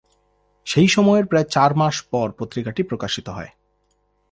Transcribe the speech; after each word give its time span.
সেই 0.67 0.87
সময়ের 0.87 1.25
প্রায় 1.25 1.47
চার 1.49 1.71
মাস 1.75 1.95
পর 2.11 2.27
পত্রিকাটি 2.39 2.81
প্রকাশিত 2.83 3.27
হয়। 3.29 3.51